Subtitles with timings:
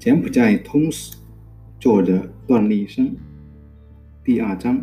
[0.00, 1.14] 柬埔寨通史，
[1.78, 3.14] 作者段立生。
[4.24, 4.82] 第二章，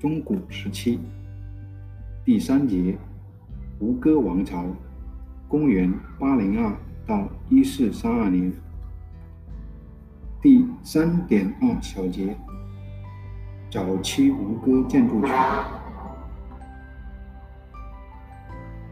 [0.00, 0.98] 中古时期。
[2.24, 2.98] 第三节，
[3.78, 4.66] 吴哥王朝，
[5.46, 6.76] 公元八零二
[7.06, 8.52] 到一四三二年。
[10.42, 12.36] 第三点二小节，
[13.70, 15.30] 早期吴哥建筑群。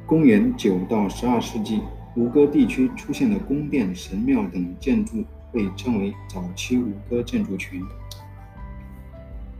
[0.06, 1.80] 公元九到十二世纪。
[2.15, 7.83] 吴哥地区出现的宫殿、神庙等建筑被称为早期吴哥建筑群。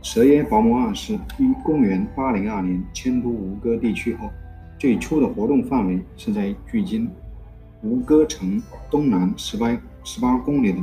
[0.03, 4.29] 蛇耶拔摩二世于公元802年迁都吴哥地区后，
[4.77, 7.09] 最初的活动范围是在距今
[7.81, 8.61] 吴哥城
[8.91, 10.79] 东南十八十八公里的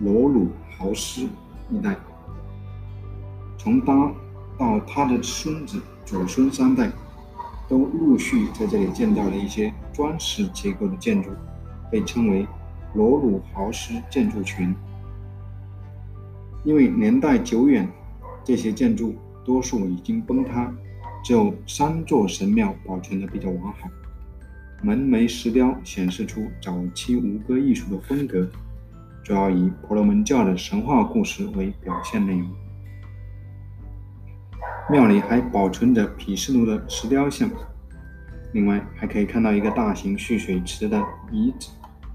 [0.00, 1.26] 罗鲁豪斯
[1.70, 1.96] 一带。
[3.56, 4.12] 从他
[4.58, 6.90] 到他的孙子、祖孙三代。
[7.68, 11.30] 都陆续在这里建造了一些砖石结构的建筑，
[11.90, 12.46] 被称为
[12.94, 14.74] 罗鲁豪斯建筑群。
[16.64, 17.88] 因为年代久远，
[18.42, 20.72] 这些建筑多数已经崩塌，
[21.22, 23.88] 只有三座神庙保存的比较完好。
[24.82, 28.46] 门楣石雕显示出早期吴哥艺术的风格，
[29.22, 32.46] 主要以婆罗门教的神话故事为表现内容。
[34.90, 37.48] 庙里还保存着毗湿奴的石雕像，
[38.52, 41.70] 另外还可以看到一个大型蓄水池的遗址，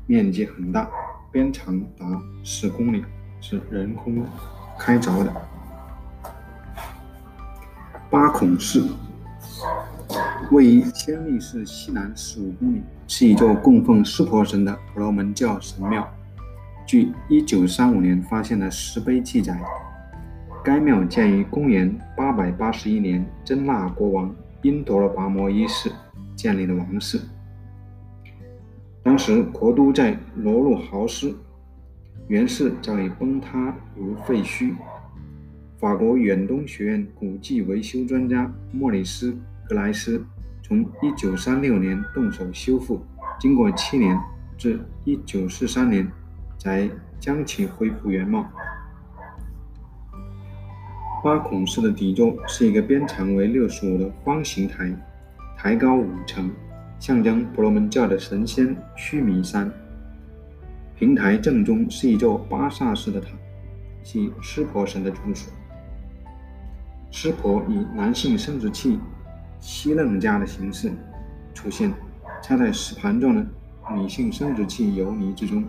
[0.06, 0.88] 面积很大，
[1.32, 2.06] 边长达
[2.44, 3.04] 十公里，
[3.42, 4.24] 是人工
[4.78, 5.34] 开凿的。
[8.08, 8.88] 八孔寺
[10.52, 16.08] 位于千利市西南十五公里，是一座供奉湿婆神的婆罗门教神庙。
[16.86, 19.60] 据1935年发现的石碑记载。
[20.64, 25.90] 该庙建于公元881年，真腊国王因陀罗跋摩一世
[26.36, 27.20] 建立的王室。
[29.02, 31.34] 当时国都在罗路豪斯，
[32.28, 34.74] 原是早已崩塌如废墟。
[35.78, 39.32] 法国远东学院古迹维修专家莫里斯·
[39.68, 40.24] 格莱斯
[40.62, 43.02] 从1936年动手修复，
[43.40, 44.20] 经过七年，
[44.58, 46.12] 至1943年
[46.58, 48.46] 才将其恢复原貌。
[51.22, 54.90] 八孔式的底座是一个边长为六十五的方形台，
[55.58, 56.50] 台高五层，
[56.98, 59.70] 象征婆罗门教的神仙须弥山。
[60.96, 63.28] 平台正中是一座巴萨式的塔，
[64.02, 65.52] 系湿婆神的住所。
[67.12, 68.98] 湿婆以男性生殖器
[69.60, 70.90] 西楞伽的形式
[71.54, 71.92] 出现，
[72.42, 73.46] 插在石盘状的
[73.94, 75.66] 女性生殖器油泥之中。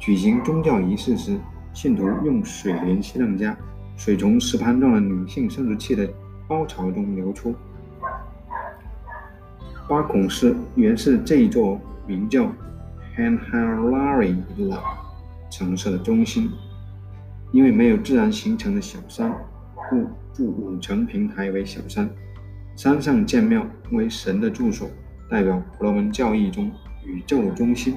[0.00, 1.38] 举行宗教仪式时，
[1.72, 3.56] 信徒用水连西楞伽。
[3.96, 6.08] 水从石盘状的女性生殖器的
[6.48, 7.54] 凹槽中流出。
[9.88, 12.52] 八孔寺原是这一座名叫
[13.16, 14.78] Hanhalari 的
[15.50, 16.50] 城市的中心，
[17.52, 19.32] 因为没有自然形成的小山，
[19.88, 20.04] 故
[20.34, 22.08] 筑五层平台为小山。
[22.76, 24.90] 山上建庙为神的住所，
[25.30, 26.70] 代表婆罗门教义中
[27.04, 27.96] 宇宙中心。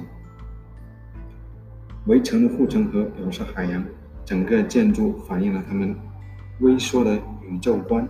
[2.06, 3.84] 围城的护城河表示海洋。
[4.30, 5.92] 整个建筑反映了他们
[6.60, 8.08] 微缩的宇宙观。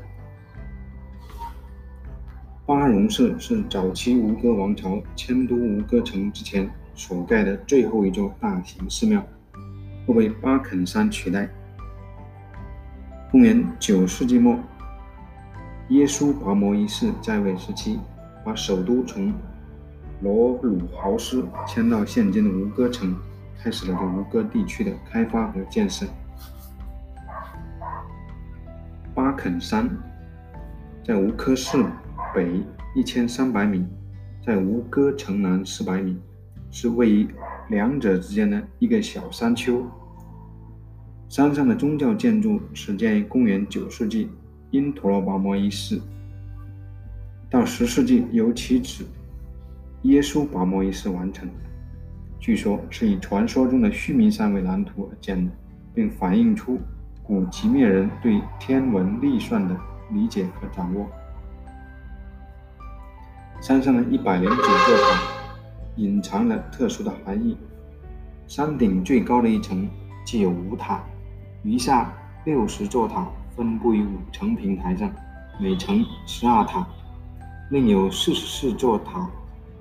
[2.67, 9.27] 巴戎寺是早期吴哥王朝迁都吴哥城之前所盖的最后一座大型寺庙，
[10.07, 11.49] 后被巴肯山取代。
[13.31, 14.59] 公元九世纪末，
[15.89, 17.99] 耶稣拔摩一世在位时期，
[18.45, 19.33] 把首都从
[20.21, 23.17] 罗鲁豪斯迁到现今的吴哥城。
[23.63, 26.07] 开始了对吴哥地区的开发和建设。
[29.15, 29.91] 巴肯山
[31.05, 31.85] 在吴科市
[32.35, 32.63] 北
[32.95, 33.87] 一千三百米，
[34.45, 36.19] 在吴哥城南四百米，
[36.71, 37.29] 是位于
[37.69, 39.85] 两者之间的一个小山丘。
[41.29, 44.31] 山上的宗教建筑始建于公元九世纪，
[44.71, 46.01] 因陀罗跋摩一世，
[47.51, 49.05] 到十世纪由其子
[50.03, 51.49] 耶稣跋摩一世完成。
[52.41, 55.53] 据说是以传说中的须弥山为蓝图而建的，
[55.95, 56.81] 并反映出
[57.23, 59.77] 古吉灭人对天文历算的
[60.11, 61.07] 理解和掌握。
[63.61, 65.23] 山上的一百零九座塔
[65.97, 67.59] 隐藏了特殊的含义。
[68.49, 69.87] 山顶最高的一层
[70.25, 71.05] 既有五塔，
[71.63, 72.11] 余下
[72.47, 75.13] 六十座塔分布于五层平台上，
[75.61, 76.89] 每层十二塔，
[77.71, 79.29] 另有四十四座塔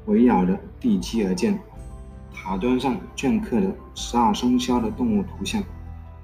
[0.08, 1.58] 围绕着地基而建。
[2.34, 5.62] 塔端上镌刻的十二生肖的动物图像，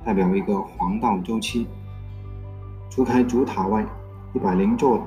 [0.03, 1.67] 代表一个黄道周期。
[2.89, 3.85] 除开主塔外，
[4.33, 5.05] 一百零座、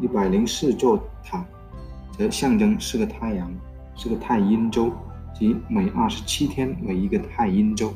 [0.00, 1.44] 一百零四座塔，
[2.12, 3.50] 则象征是个太阳，
[3.94, 4.92] 是个太阴周。
[5.34, 7.92] 即每二十七天为一个太阴周。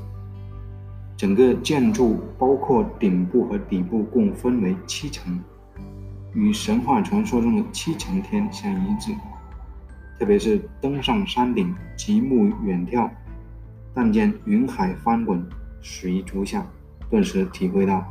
[1.17, 5.41] 整个建筑包括顶部和底部共分为七层，
[6.35, 9.13] 与神话传说中的七层天相一致。
[10.19, 13.11] 特别是登上山顶，极目远眺，
[13.95, 15.45] 但见云海翻滚，
[15.81, 16.67] 水逐下，
[17.11, 18.05] 顿时体会到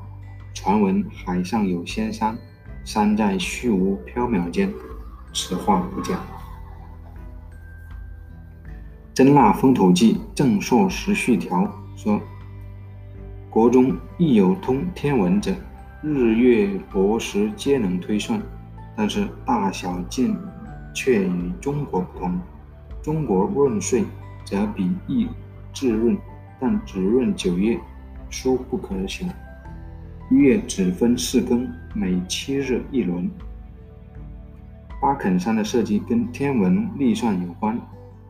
[0.54, 2.38] 传闻海上有仙山，
[2.84, 4.72] 山在虚无缥缈间。
[5.34, 6.16] 此话不假。
[9.14, 11.64] 《真腊风土记·正朔时序条》
[11.96, 12.22] 说。
[13.50, 15.54] 国中亦有通天文者，
[16.02, 18.42] 日月薄时皆能推算，
[18.96, 20.34] 但是大小见
[20.94, 22.40] 却与中国不同。
[23.02, 24.04] 中国闰岁
[24.46, 25.28] 则比易
[25.74, 26.18] 至闰，
[26.60, 27.80] 但只闰九月，
[28.30, 29.26] 殊不可晓。
[30.30, 33.30] 月只分四更，每七日一轮。
[35.02, 37.80] 巴肯山的设计跟天文历算有关，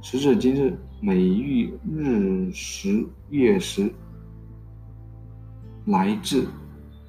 [0.02, 3.94] 时至今日，每遇日食月食。
[5.86, 6.48] 来自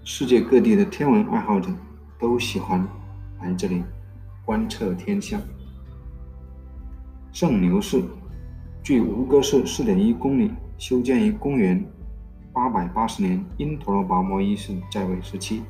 [0.03, 1.71] 世界各地的天文爱好者
[2.19, 2.87] 都喜欢
[3.41, 3.83] 来这里
[4.45, 5.41] 观测天象。
[7.33, 8.03] 圣牛寺
[8.83, 11.85] 距吴哥寺四点一公里，修建于公元
[12.53, 15.63] 八百八十年，因陀罗跋摩一世在位时期。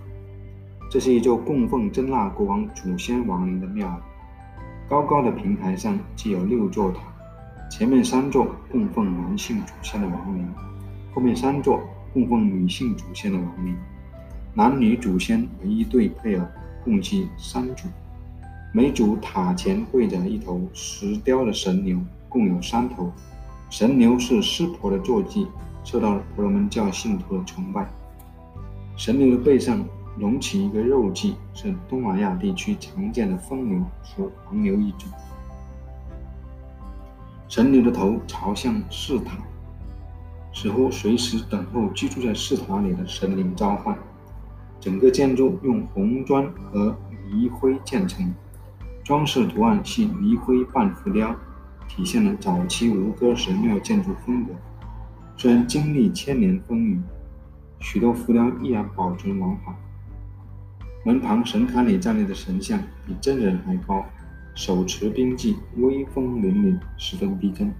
[0.90, 4.00] 这是一座供奉真腊国王祖先亡灵的庙。
[4.88, 7.00] 高高的平台上既有六座塔，
[7.70, 10.48] 前面三座供奉男性祖先的亡灵，
[11.14, 11.80] 后面三座。
[12.14, 13.74] 供奉女性祖先的亡灵，
[14.52, 16.46] 男女祖先为一对配偶，
[16.84, 17.88] 共计三组。
[18.74, 23.12] 每组塔前跪着一头石雕的神牛，共有三头。
[23.68, 25.46] 神牛是湿婆的坐骑，
[25.84, 27.86] 受到了婆罗门教信徒的崇拜。
[28.96, 29.84] 神牛的背上
[30.18, 35.10] 隆起一个肉髻，是东南亚地区常见的疯牛，属黄牛一种。
[37.48, 39.36] 神牛的头朝向寺塔。
[40.54, 43.94] 似乎随时等候居住在寺塔里的神灵召唤。
[44.80, 46.96] 整个建筑用红砖和
[47.30, 48.34] 泥灰建成，
[49.04, 51.34] 装饰图案系泥灰半浮雕，
[51.88, 54.52] 体现了早期吴哥神庙建筑风格。
[55.36, 57.00] 虽然经历千年风雨，
[57.80, 59.74] 许多浮雕依然保存完好。
[61.04, 64.04] 门旁神龛里站立的神像比真人还高，
[64.54, 67.74] 手持兵器，威风凛凛，十分逼真。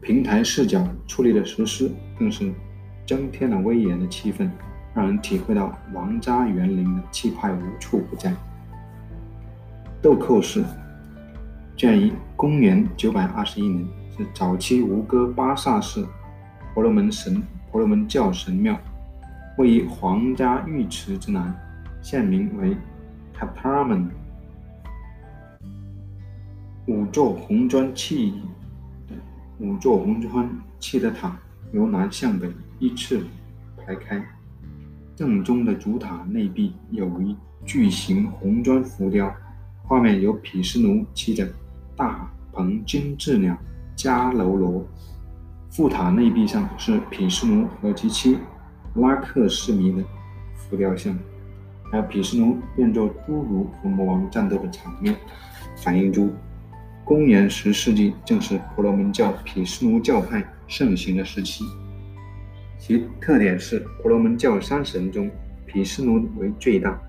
[0.00, 2.52] 平台视角矗立的石狮，更是
[3.04, 4.48] 增添了威严的气氛，
[4.94, 8.32] 让人体会到王家园林的气派无处不在。
[10.02, 10.64] 豆蔻寺
[11.76, 16.06] 建于公元921年，是早期吴哥巴萨寺
[16.72, 18.78] 婆罗门神婆罗门教神庙，
[19.58, 21.54] 位于皇家浴池之南，
[22.00, 22.76] 现名为
[23.36, 24.08] Kaparman。
[26.86, 28.34] 五座红砖砌。
[29.58, 30.48] 五座红砖
[30.78, 31.34] 砌的塔
[31.72, 33.26] 由南向北依次
[33.78, 34.22] 排开，
[35.16, 37.34] 正中的主塔内壁有一
[37.64, 39.34] 巨型红砖浮雕，
[39.88, 41.48] 画面有毗湿奴骑着
[41.94, 43.56] 大鹏金翅鸟
[43.96, 44.84] 迦楼罗。
[45.70, 48.36] 副塔内壁上是毗湿奴和其妻
[48.94, 50.02] 拉克什米的
[50.56, 51.16] 浮雕像，
[51.92, 55.14] 还有毗湿奴变作侏儒和魔王战斗的场面，
[55.76, 56.32] 反映出。
[57.04, 61.62] 公元十世纪正是婆罗门教毗湿奴教派盛行的时期，
[62.76, 65.30] 其特点是婆罗门教三神中
[65.64, 67.00] 毗湿奴为最大。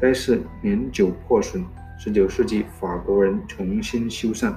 [0.00, 1.62] 该寺年久破损，
[1.98, 4.52] 十九世纪法国人重新修缮。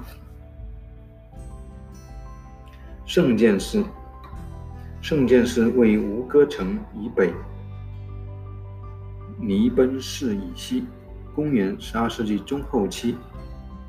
[3.06, 3.84] 圣剑寺，
[5.02, 7.34] 圣剑寺位于吴哥城以北，
[9.40, 10.86] 尼奔寺以西。
[11.34, 13.16] 公元十二世纪中后期。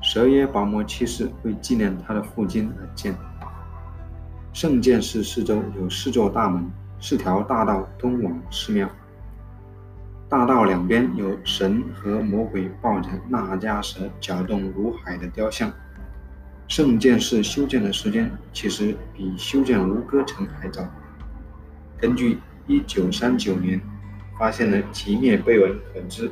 [0.01, 3.13] 蛇耶跋摩七世为纪念他的父亲而建。
[4.53, 8.89] 圣剑寺四周有四座大门，四条大道通往寺庙。
[10.31, 15.69] 大道两边有神和魔鬼抱着那迦蛇搅动如海的雕像。
[16.69, 20.89] 圣剑寺修建的时间其实比修建吴哥城还早。
[21.97, 22.37] 根据
[22.69, 23.81] 1939年
[24.39, 26.31] 发现的奇灭碑文可知，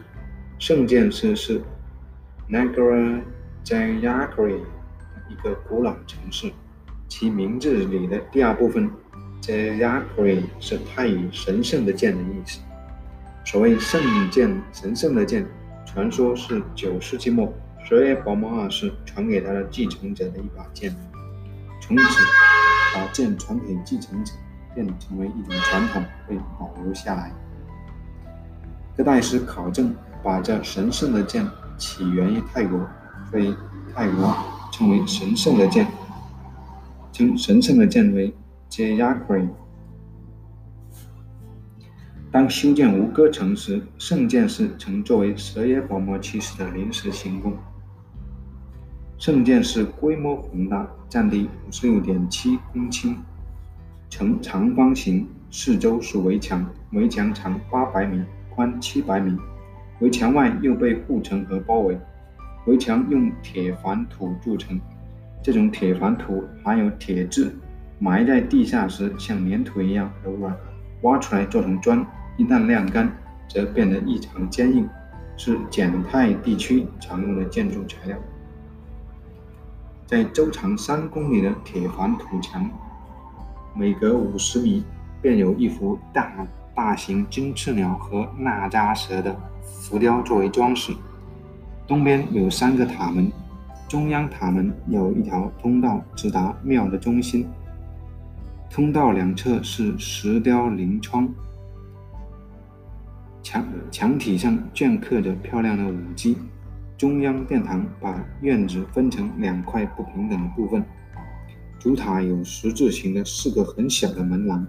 [0.57, 1.61] 圣剑寺是
[2.49, 3.21] Nagara。
[3.61, 4.61] 在 Yakri
[5.29, 6.49] 一个古老城市，
[7.09, 8.89] 其名字里的第二部分
[9.41, 12.61] 在 Yakri 是太乙“神圣的剑”的意思。
[13.49, 15.43] 所谓“圣剑”，神圣的剑，
[15.83, 17.51] 传说是九世纪末
[17.83, 20.95] 蛇耶宝摩二世传给他的继承者的一把剑。
[21.81, 22.03] 从此，
[22.93, 24.33] 把剑传给继承者
[24.75, 27.33] 便成为一种传统，被保留下来。
[28.95, 31.43] 各代师考证，把这神圣的剑
[31.75, 32.79] 起源于泰国。
[33.31, 33.55] 所以
[33.95, 34.31] 泰国
[34.71, 35.87] 称为神圣的剑。
[37.11, 38.31] 称神圣的剑为
[38.69, 39.49] Jayakri。
[42.31, 47.57] 当修建吴哥城时，圣剑寺曾作为蛇耶保摩七世的临时行宫。
[49.17, 53.15] 圣剑寺规模宏大，占地五十六点七公顷，
[54.11, 59.35] 呈长方形，四周是围墙，围墙长八百米，宽七百米，
[59.99, 61.99] 围墙外又被护城河包围。
[62.67, 64.79] 围墙用铁矾土筑成，
[65.41, 67.51] 这种铁矾土含有铁质，
[67.97, 70.55] 埋在地下时像粘土一样柔软，
[71.01, 72.05] 挖出来做成砖。
[72.39, 73.11] 一旦晾干，
[73.49, 74.87] 则变得异常坚硬，
[75.35, 78.17] 是柬泰地区常用的建筑材料。
[80.05, 82.71] 在周长三公里的铁环土墙，
[83.75, 84.85] 每隔五十米
[85.21, 86.31] 便有一幅大
[86.73, 90.93] 大型金翅鸟和纳扎蛇的浮雕作为装饰。
[91.85, 93.29] 东边有三个塔门，
[93.89, 97.45] 中央塔门有一条通道直达庙的中心，
[98.69, 101.27] 通道两侧是石雕棂窗。
[103.49, 106.37] 墙墙体上镌刻着漂亮的舞姬。
[106.95, 110.85] 中央殿堂把院子分成两块不平等的部分。
[111.79, 114.63] 主塔有十字形的四个很小的门廊，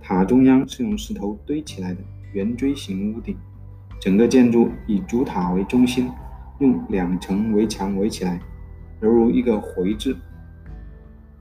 [0.00, 2.00] 塔中央是用石头堆起来的
[2.32, 3.36] 圆锥形屋顶。
[4.00, 6.10] 整个建筑以主塔为中心，
[6.58, 8.40] 用两层围墙围起来，
[9.00, 10.16] 犹如一个回字。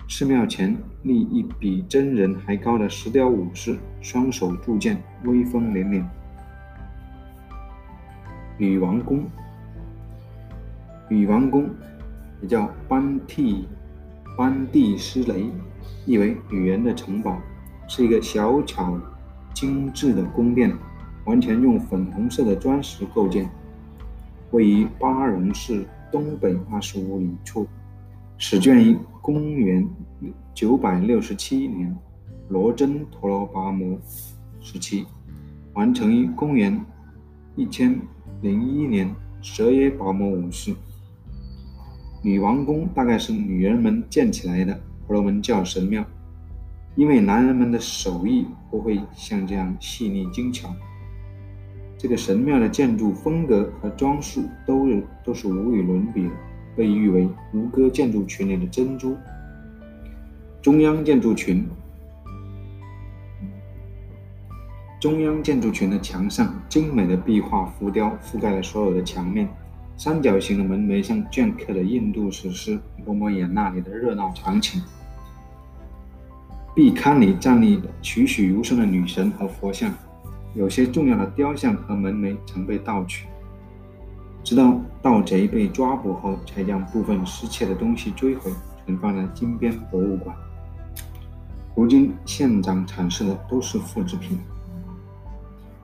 [0.07, 6.05] 寺庙前立一比真人还高的石雕武士，双手铸剑，威风凛凛。
[8.61, 9.25] 女王宫，
[11.09, 11.67] 女王宫
[12.43, 13.67] 也叫班蒂
[14.37, 15.49] 班蒂斯雷，
[16.05, 17.41] 意为女人的城堡，
[17.87, 18.99] 是一个小巧
[19.51, 20.71] 精致的宫殿，
[21.25, 23.49] 完全用粉红色的砖石构建，
[24.51, 27.65] 位于巴戎市东北二十五里处，
[28.37, 29.89] 始建于公元
[30.53, 31.97] 九百六十七年
[32.47, 33.99] 罗真陀罗跋摩
[34.59, 35.07] 时期，
[35.73, 36.79] 完成于公元
[37.55, 37.99] 一千。
[38.41, 39.07] 零一年，
[39.39, 40.73] 蛇耶保摩五世，
[42.23, 44.73] 女王宫大概是女人们建起来的
[45.05, 46.03] 婆罗门教神庙，
[46.95, 50.73] 因为男人们的手艺不会像这样细腻精巧。
[51.99, 56.31] 这个神庙的建筑风格和装饰都是都是无与伦比的，
[56.75, 59.15] 被誉为吴哥建筑群里的珍珠。
[60.63, 61.63] 中央建筑群。
[65.01, 69.49] 中央建筑群的墙上，精美的壁画浮雕覆盖了所有的墙面。
[69.97, 74.79] 三角形的门楣上镌刻着印度史诗《罗摩衍那》里的热闹场景。
[76.75, 79.91] 壁龛里站立栩栩如生的女神和佛像，
[80.53, 83.25] 有些重要的雕像和门楣曾被盗取，
[84.43, 88.51] 直到盗贼被抓捕后，才将部分失窃的东西追回，
[88.85, 90.35] 存放在金边博物馆。
[91.75, 94.37] 如今现场展示的都是复制品。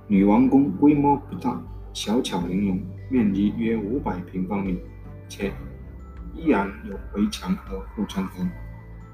[0.10, 1.62] 女王宫规模不大，
[1.92, 4.80] 小巧玲珑，面积约五百平方米，
[5.28, 5.52] 且
[6.34, 8.48] 依然有围墙和护城河。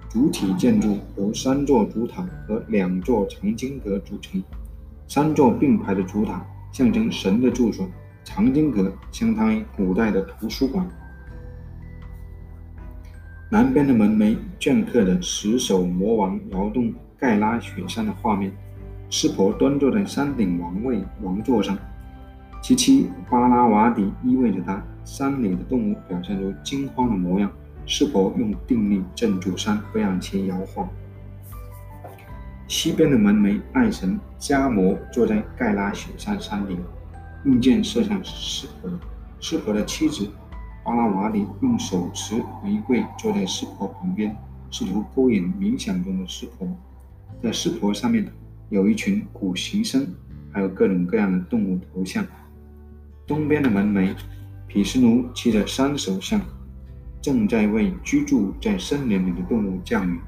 [0.07, 4.43] 主体建筑由三座主塔和两座藏经阁组成。
[5.07, 7.89] 三座并排的主塔象征神的住所，
[8.23, 10.87] 藏经阁相当于古代的图书馆。
[13.49, 18.51] 南边的门楣镌刻着十手魔王摇动盖拉雪山的画面。
[19.15, 21.77] 湿婆端坐在山顶王位王座上，
[22.63, 24.83] 其妻巴拉瓦底依偎着他。
[25.05, 27.51] 山里的动物表现出惊慌的模样。
[27.85, 30.89] 湿婆用定力镇住山，不让其摇晃。
[32.67, 36.81] 西边的门楣，爱神迦摩坐在盖拉雪山山顶，
[37.45, 38.89] 用箭射向湿婆。
[39.39, 40.27] 湿婆的妻子
[40.83, 44.35] 巴拉瓦底用手持玫瑰坐在湿婆旁边，
[44.71, 46.67] 试图勾引冥想中的湿婆。
[47.43, 48.27] 在湿婆上面。
[48.73, 50.03] 有一群古行僧，
[50.51, 52.25] 还有各种各样的动物头像。
[53.27, 54.15] 东边的门楣，
[54.65, 56.41] 毗湿奴骑着三手象，
[57.21, 60.19] 正在为居住在森林里的动物降雨。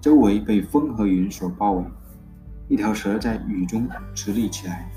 [0.00, 1.84] 周围被风和云所包围，
[2.68, 4.88] 一条蛇在雨中直立起来。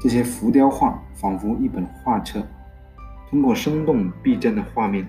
[0.00, 2.46] 这些浮雕画仿佛一本画册，
[3.28, 5.04] 通过生动逼真的画面，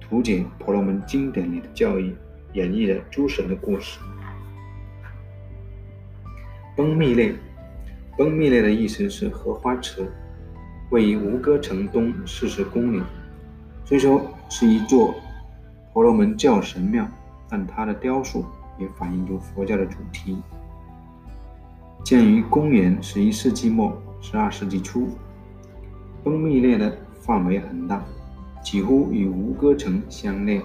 [0.00, 2.12] 图解婆罗门经典里的教义，
[2.54, 4.00] 演绎了诸神的故事。
[6.76, 7.34] 崩密列，
[8.18, 10.06] 崩密列的意思是荷花池，
[10.90, 13.02] 位于吴哥城东四十公里。
[13.86, 15.14] 虽说是一座
[15.90, 17.08] 婆罗门教神庙，
[17.48, 18.44] 但它的雕塑
[18.78, 20.36] 也反映出佛教的主题。
[22.04, 25.08] 建于公元十一世纪末、十二世纪初，
[26.22, 28.04] 崩密列的范围很大，
[28.62, 30.62] 几乎与吴哥城相连。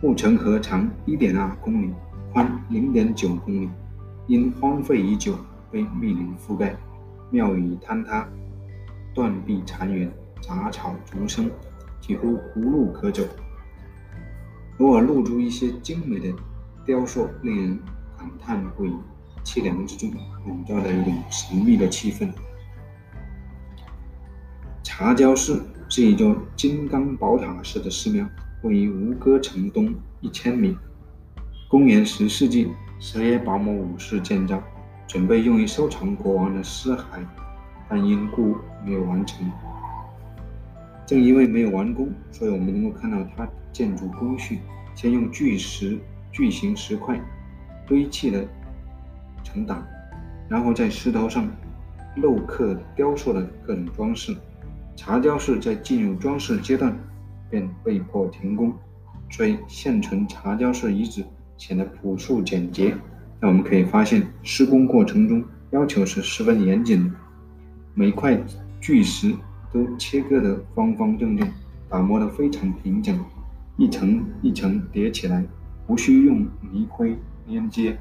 [0.00, 1.92] 护城河长一点二公里，
[2.32, 3.68] 宽零点九公里，
[4.28, 5.34] 因荒废已久，
[5.70, 6.76] 被密林覆盖，
[7.30, 8.28] 庙宇坍塌，
[9.14, 10.10] 断壁残垣，
[10.42, 11.50] 杂草丛生，
[11.98, 13.24] 几乎无路可走。
[14.80, 16.30] 偶尔露出一些精美的
[16.84, 17.78] 雕塑，令人
[18.18, 18.92] 感叹不已。
[19.42, 20.12] 凄凉之中，
[20.46, 22.30] 笼罩着一种神秘的气氛。
[24.82, 28.28] 茶郊寺是一座金刚宝塔式的寺庙，
[28.62, 30.76] 位于吴哥城东一千米。
[31.70, 34.62] 公元十世纪，什叶拔摩五世建造，
[35.06, 37.24] 准备用于收藏国王的尸骸，
[37.88, 39.50] 但因故没有完成。
[41.06, 44.58] 正因为没有完工，所以我们能够看到它建筑工序：
[44.94, 45.98] 先用巨石、
[46.32, 47.20] 巨型石块
[47.86, 48.44] 堆砌了。
[49.44, 49.82] 成档，
[50.48, 51.48] 然后在石头上
[52.16, 54.36] 镂刻雕塑了各种装饰。
[54.94, 56.94] 茶雕寺在进入装饰阶段
[57.48, 58.74] 便被迫停工，
[59.30, 61.24] 所以现存茶雕寺遗址
[61.58, 62.96] 显得朴素简洁。
[63.40, 67.10] 那我们可以发现，施工过程中要求是十分严谨的，
[67.92, 68.40] 每块
[68.80, 69.34] 巨石
[69.72, 71.46] 都切割得方方正正，
[71.90, 73.18] 打磨得非常平整，
[73.76, 75.44] 一层一层叠起来，
[75.86, 77.14] 无需用泥灰
[77.48, 77.98] 粘接。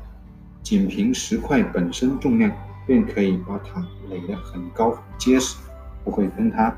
[0.63, 2.51] 仅凭石块本身重量，
[2.85, 5.55] 便可以把塔垒得很高很结实，
[6.03, 6.75] 不会崩塌。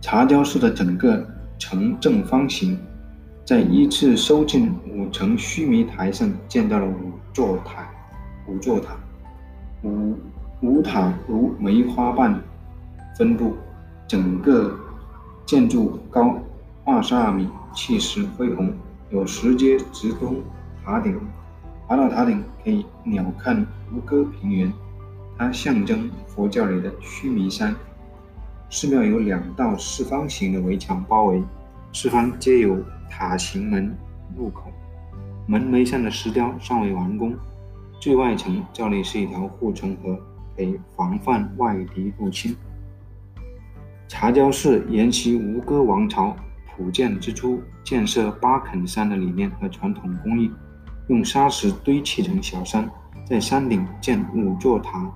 [0.00, 2.78] 茶胶寺的整个呈正方形，
[3.48, 7.88] 在依次收进五层须弥台上建造了五座塔，
[8.46, 8.94] 五座塔，
[9.82, 10.14] 五
[10.60, 12.38] 五塔如梅花瓣
[13.16, 13.56] 分布，
[14.06, 14.78] 整个
[15.46, 16.36] 建筑高
[16.84, 18.70] 二十二米，气势恢宏，
[19.08, 20.42] 有石阶直通
[20.84, 21.18] 塔顶。
[21.86, 24.70] 爬到塔顶可以鸟瞰吴哥平原，
[25.38, 27.74] 它象征佛教里的须弥山。
[28.68, 31.42] 寺庙有两道四方形的围墙包围，
[32.00, 33.92] 四方皆有塔形门
[34.36, 34.70] 入口，
[35.48, 37.34] 门楣上的石雕尚未完工。
[37.98, 40.16] 最外层照例是一条护城河，
[40.56, 42.56] 可以防范外敌入侵。
[44.06, 46.36] 茶郊寺沿袭吴哥王朝
[46.68, 50.52] 普建之初建设八肯山的理念和传统工艺。
[51.08, 52.88] 用砂石堆砌成小山，
[53.26, 55.12] 在山顶建五座塔，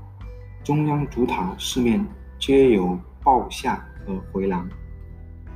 [0.64, 2.04] 中央主塔四面
[2.40, 4.68] 皆有抱厦和回廊。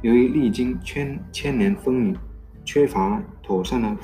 [0.06, 2.16] 由于历经千千年风雨，
[2.64, 3.96] 缺乏妥善的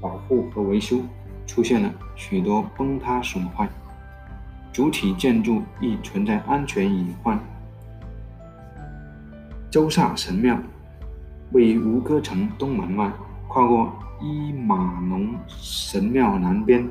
[0.00, 1.00] 保护和维修，
[1.48, 3.68] 出现了许多崩塌损坏，
[4.72, 7.36] 主体建筑亦存在安全隐患。
[9.68, 10.56] 周萨神庙
[11.50, 13.10] 位于吴哥城东门外，
[13.48, 13.92] 跨过。
[14.20, 16.88] 伊马农神庙南边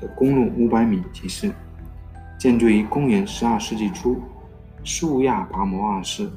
[0.00, 1.52] 的公路五百米即是，
[2.36, 4.20] 建筑于公元十二世纪初，
[4.82, 6.28] 素亚拔摩二世。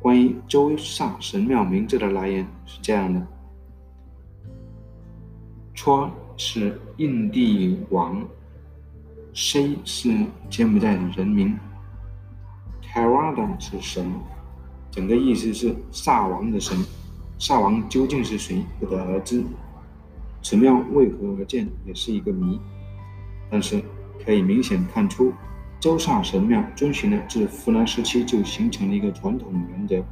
[0.00, 3.26] 关于周萨神庙名字的来源是这样的：
[5.74, 8.24] 戳是印地王
[9.34, 10.14] ，C 是
[10.48, 11.58] 柬埔寨的人名
[12.80, 14.12] t a r a d a 是神，
[14.90, 16.76] 整个意思是萨王的神。
[17.40, 19.44] 萨王究竟是谁，不得而知。
[20.42, 22.60] 此庙为何而建，也是一个谜。
[23.50, 23.82] 但是
[24.24, 25.32] 可以明显看出，
[25.80, 30.02] 周萨神庙遵循了自湖南时期就形成的一个传统原则，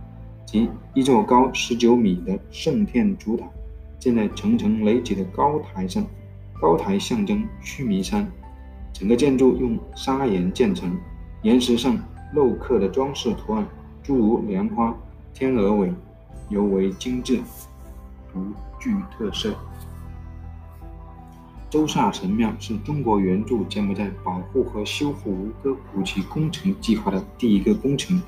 [0.44, 3.44] 即一座高十九米的圣殿主塔
[3.98, 6.04] 建在层层垒起的高台上，
[6.60, 8.30] 高台象征须弥山。
[8.92, 10.96] 整个建筑用砂岩建成，
[11.42, 11.98] 岩石上
[12.34, 13.66] 镂刻的装饰图案，
[14.02, 14.94] 诸如莲花、
[15.34, 15.92] 天鹅尾。
[16.48, 17.40] 尤为精致，
[18.32, 18.40] 独
[18.78, 19.52] 具特色。
[21.68, 28.22] 周萨神庙是中国援助柬埔寨保护和修复吴哥古迹工程计划的第一个工程。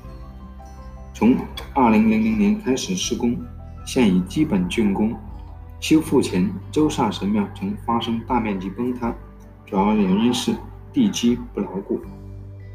[1.13, 1.35] 从
[1.73, 3.37] 2000年开始施工，
[3.85, 5.15] 现已基本竣工。
[5.79, 9.15] 修复前，周萨神庙曾发生大面积崩塌，
[9.65, 10.53] 主要原因是
[10.91, 11.99] 地基不牢固，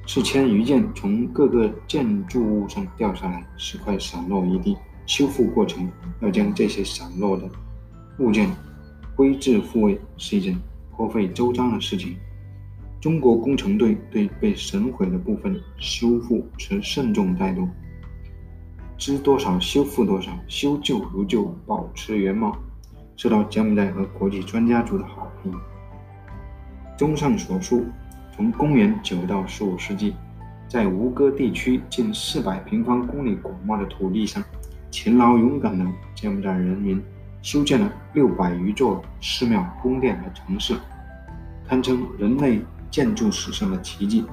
[0.07, 4.77] 四千余件从各个建筑物上掉下来，石块散落一地。
[5.07, 5.87] 修复过程
[6.21, 7.47] 要将这些散落的
[8.19, 8.49] 物件
[9.17, 10.59] 归置复位，是一件
[10.91, 12.17] 颇费周章的事情。
[13.01, 17.69] 中国工程队对被损毁的部分修复持慎重态度，
[18.97, 22.57] 知多少修复多少，修旧如旧，保持原貌，
[23.17, 25.53] 受到柬埔寨和国际专家组的好评。
[26.97, 27.85] 综上所述，
[28.35, 30.15] 从公元九到十五世纪，
[30.67, 34.43] 在吴哥地区近四百平方公里广袤的土地上。
[34.91, 37.03] 勤劳勇敢的柬埔寨人民
[37.45, 40.75] 修建了六百余座寺庙、宫殿和城市，
[41.69, 44.25] 堪称人类建筑史上的奇迹。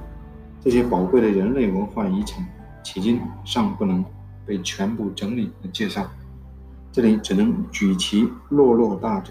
[0.62, 2.42] 这些宝贵的人类文化遗产，
[2.82, 4.02] 迄今尚不能
[4.46, 6.10] 被全部整理和介绍。
[6.90, 9.30] 这里只能举其落落大者。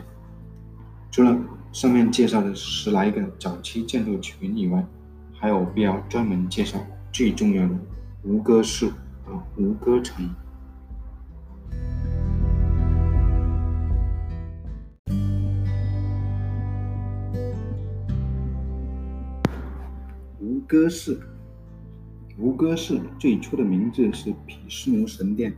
[1.10, 1.36] 除了
[1.72, 4.86] 上面介绍的十来个早期建筑群以外，
[5.40, 6.78] 还有必要专门介绍
[7.12, 7.74] 最重要的
[8.22, 8.94] 吴哥寺
[9.26, 10.30] 和吴哥城。
[20.72, 21.20] 歌寺，
[22.38, 25.54] 吴哥寺最初的名字是毗湿奴神殿。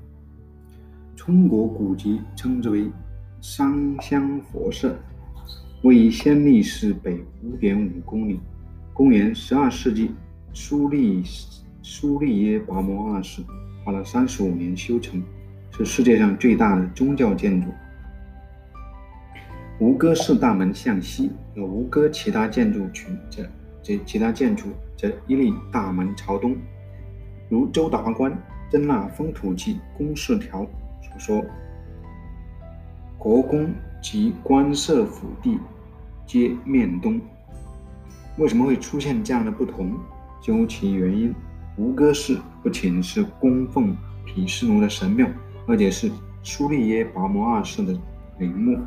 [1.16, 2.90] 中国古籍称之为
[3.40, 4.98] 商香佛社，
[5.84, 8.40] 位于暹粒市北五点五公里。
[8.92, 10.10] 公元十二世纪，
[10.52, 11.22] 苏利
[11.84, 13.44] 苏利耶跋摩二世
[13.86, 15.22] 花了三十五年修成，
[15.78, 17.68] 是世界上最大的宗教建筑。
[19.80, 23.48] 吴哥寺大门向西，有吴哥其他建筑群在
[23.84, 26.56] 及其他建筑则一立大门朝东，
[27.50, 28.32] 如周达观
[28.72, 30.66] 《真腊风土记》公示条。
[31.02, 31.46] 所说，
[33.18, 33.70] 国公
[34.02, 35.60] 及官舍府地
[36.26, 37.22] 皆面东，
[38.38, 39.96] 为什么会出现这样的不同？
[40.42, 41.36] 究其原因，
[41.78, 45.28] 吴哥寺不仅是供奉毗湿奴的神庙，
[45.68, 47.98] 而且是苏利耶跋摩二世的
[48.40, 48.80] 陵墓。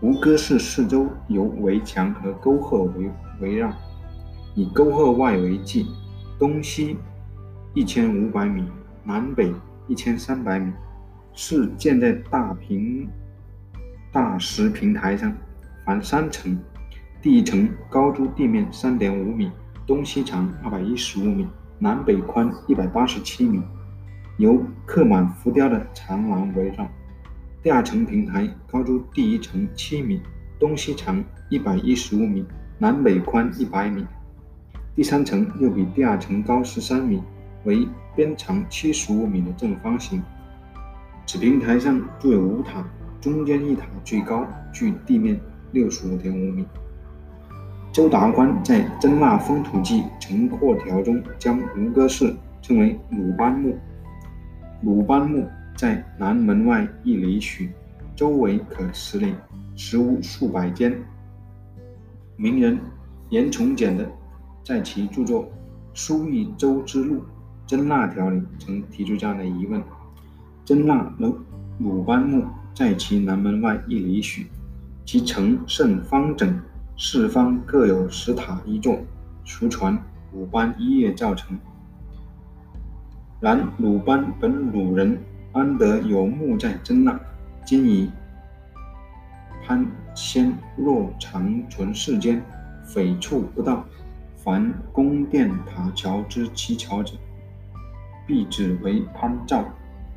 [0.00, 3.72] 吴哥寺四周由围墙和沟壑围围绕，
[4.54, 5.84] 以沟壑外为界，
[6.38, 6.96] 东西
[7.74, 8.64] 一千五百米，
[9.02, 9.52] 南北
[9.88, 10.72] 一千三百米。
[11.36, 13.08] 是建在大平
[14.12, 15.36] 大石平台上，
[15.84, 16.56] 凡三层，
[17.20, 19.50] 第一层高出地面三点五米，
[19.84, 21.44] 东西长二百一十五米，
[21.76, 23.60] 南北宽一百八十七米，
[24.36, 26.88] 由刻满浮雕的长廊围绕。
[27.60, 30.22] 第二层平台高出第一层七米，
[30.60, 32.46] 东西长一百一十五米，
[32.84, 34.04] 南北宽一百米。
[34.94, 37.22] 第三层又比第二层高十三米，
[37.64, 40.22] 为边长七十五米的正方形。
[41.24, 42.86] 此平台上筑有五塔，
[43.22, 45.40] 中间一塔最高，距地面
[45.72, 46.66] 六十五点五米。
[47.90, 53.78] 周达观在《真腊风土记·成扩条》中将吴哥寺称为鲁班墓。
[54.82, 57.70] 鲁班墓在南门外一里许，
[58.14, 59.32] 周围可十里，
[59.74, 60.94] 实屋数百间。
[62.36, 62.78] 名人
[63.30, 64.10] 严从简的
[64.64, 65.44] 在其著作
[65.94, 67.20] 《书益周之路·
[67.66, 69.82] 真腊条》里曾提出这样的疑问。
[70.64, 71.38] 真腊鲁
[71.78, 72.44] 鲁班墓
[72.74, 74.46] 在其南门外一里许，
[75.04, 76.58] 其城甚方整，
[76.96, 78.98] 四方各有石塔一座，
[79.44, 79.96] 俗传
[80.32, 81.56] 鲁班一夜造成。
[83.40, 85.18] 然鲁班本鲁人，
[85.52, 87.20] 安得有墓在真腊？
[87.64, 88.10] 今以
[89.62, 92.42] 潘仙若长存世间，
[92.84, 93.84] 匪处不到。
[94.36, 97.14] 凡宫殿塔桥之七桥者，
[98.26, 99.64] 必指为潘照。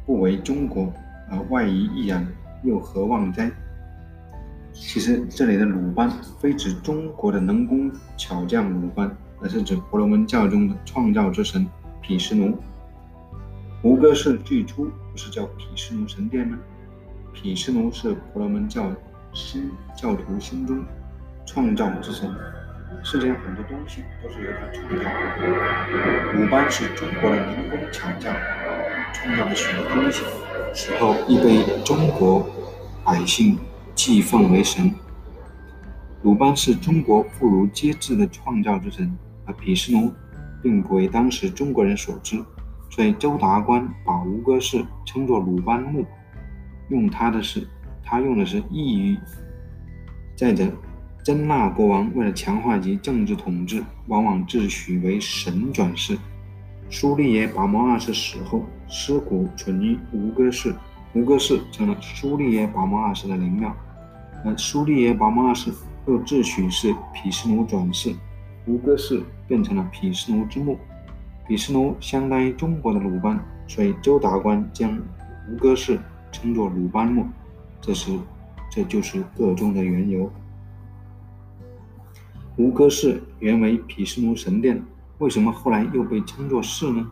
[0.05, 0.93] 不为中国，
[1.29, 2.25] 而外夷亦然，
[2.63, 3.51] 又何望哉？
[4.71, 11.67] 其实这里的鲁班非指中国的能工巧匠鲁班，而是指婆罗门教中的创造之神
[12.01, 12.57] 毗湿奴。
[13.81, 16.57] 吴哥是最初不是叫毗湿奴神殿吗？
[17.33, 18.89] 毗湿奴是婆罗门教
[19.37, 20.83] 新教徒心中
[21.45, 22.27] 创造之神，
[23.03, 26.33] 世界上很多东西都是由他创造的。
[26.33, 28.33] 鲁班是中国的能工巧匠。
[29.13, 30.23] 创造了许多东西，
[30.73, 32.47] 死后亦被中国
[33.03, 33.57] 百姓
[33.95, 34.91] 祭奉为神。
[36.23, 40.11] 鲁班是中国妇孺皆知的创造之神，而毗湿奴
[40.61, 42.43] 并不为当时中国人所知，
[42.89, 46.05] 所以周达观把吴哥寺称作鲁班墓，
[46.89, 47.67] 用他的是
[48.09, 49.17] 他用的是异语。
[50.33, 50.71] 再者，
[51.21, 56.17] 真腊国王为了强化其政治统治，往往自诩为神转世。
[56.89, 60.73] 苏利耶跋摩二世死后，尸骨存于吴哥寺，
[61.13, 63.75] 吴哥寺成了苏利耶跋摩二世的陵庙。
[64.45, 65.69] 而苏利耶跋摩二世
[66.07, 68.15] 又自诩是毗湿奴转世，
[68.65, 70.79] 吴哥寺变成了毗湿奴之墓。
[71.45, 74.97] 毗湿奴相当于中国的鲁班，所以周达观将
[75.49, 75.99] 吴哥寺
[76.31, 77.25] 称作鲁班墓，
[77.81, 78.11] 这是
[78.71, 80.31] 这就是个中的缘由。
[82.57, 84.83] 吴哥寺原为毗湿奴神殿。
[85.19, 87.03] 为什么后来又被称作寺呢？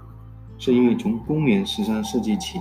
[0.60, 2.60] 是因为从公元十三世纪起，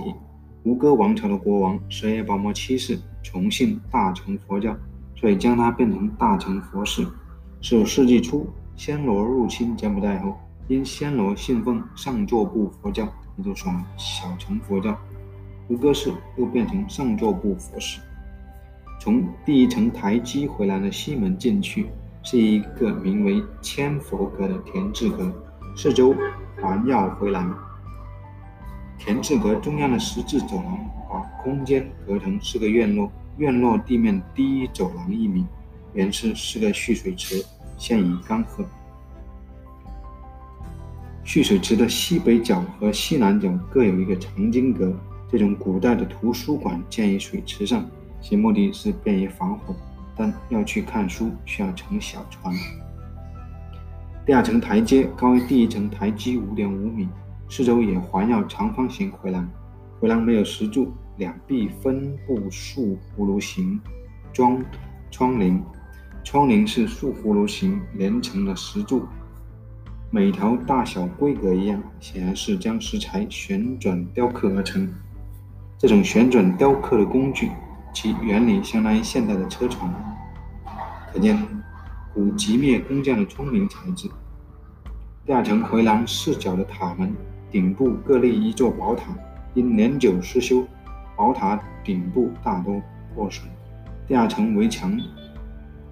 [0.63, 4.75] 吴哥王朝的国王舍耶跋摩七世崇信大乘佛教，
[5.15, 7.07] 所以将它变成大乘佛寺。
[7.61, 10.35] 十五世纪初，暹罗入侵柬埔寨后，
[10.67, 14.97] 因暹罗信奉上座部佛教，也就说小乘佛教，
[15.67, 17.99] 吴哥寺又变成上座部佛寺。
[18.99, 21.87] 从第一层台基回廊的西门进去。
[22.27, 25.31] 是一个名为千佛阁的田字阁，
[25.77, 26.11] 四周
[26.59, 27.55] 环绕回廊。
[28.97, 30.75] 田字阁中央的十字走廊
[31.07, 35.45] 把空间隔成四个院落，院落地面低走廊一米，
[35.93, 37.45] 原是四个蓄水池，
[37.77, 38.65] 现已干涸。
[41.23, 44.91] 蓄水池的西北角和西南角各有一个藏经阁。
[45.35, 47.85] 这种古代的图书馆建于水池上，
[48.21, 49.75] 其目的是便于防火，
[50.15, 52.55] 但要去看书需要乘小船。
[54.25, 57.09] 第二层台阶高于第一层台基五点五米，
[57.49, 59.45] 四周也环绕长方形回廊，
[59.99, 63.77] 回廊没有石柱，两壁分布竖葫芦形
[64.31, 64.63] 装
[65.11, 65.61] 窗棂，
[66.23, 69.05] 窗棂是竖葫芦形连成的石柱。
[70.09, 74.89] 每条大小规格一样，显然是将石材旋转雕刻而成。
[75.85, 77.51] 这种旋转雕刻的工具，
[77.93, 79.93] 其原理相当于现代的车床，
[81.13, 81.37] 可见
[82.11, 84.09] 古极灭工匠的聪明才智。
[85.27, 87.15] 第二层回廊四角的塔门
[87.51, 89.15] 顶部各立一座宝塔，
[89.53, 90.65] 因年久失修，
[91.15, 92.81] 宝塔顶部大多
[93.13, 93.47] 破损。
[94.07, 94.99] 第二层围墙，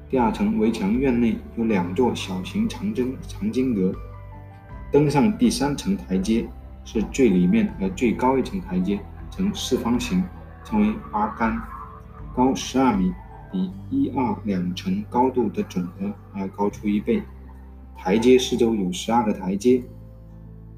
[0.10, 3.94] 第二层围墙院内有两座小型长针长经阁。
[4.92, 6.48] 登上第三层台阶，
[6.84, 9.00] 是最里面和最高一层台阶，
[9.36, 10.24] 呈四方形，
[10.64, 11.60] 称为八杆，
[12.36, 13.12] 高十二米，
[13.52, 17.24] 比一二两层高度的总和还要高出一倍。
[17.98, 19.82] 台阶四周有十二个台阶，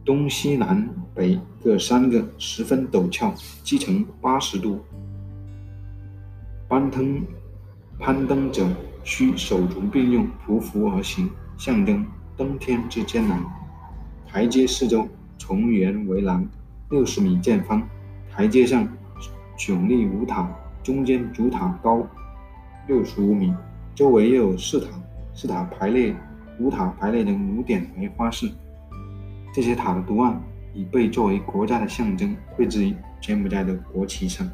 [0.05, 4.79] 东西南北各三个，十分陡峭，基呈八十度。
[6.69, 7.25] 攀登
[7.99, 8.65] 攀登者
[9.03, 13.43] 需手足并用，匍匐而行，象征登天之艰难。
[14.25, 15.05] 台阶四周
[15.37, 16.47] 重圆围栏，
[16.89, 17.85] 六十米见方。
[18.35, 18.85] 台阶上
[19.57, 20.45] 耸立五塔，
[20.83, 22.05] 中间主塔高
[22.85, 23.53] 六十五米，
[23.95, 24.87] 周围又有四塔，
[25.33, 26.13] 四塔排列，
[26.59, 28.51] 五塔排列成五点梅花式。
[29.53, 30.37] 这些塔的图案
[30.73, 34.45] 已被作为国家的象征绘制于柬埔寨的国旗上。